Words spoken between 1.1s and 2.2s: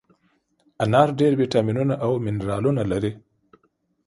ډېر ویټامینونه او